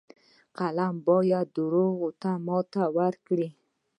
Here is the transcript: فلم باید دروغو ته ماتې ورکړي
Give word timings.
فلم 0.55 0.93
باید 1.07 1.47
دروغو 1.57 2.09
ته 2.21 2.31
ماتې 2.47 2.83
ورکړي 2.97 3.47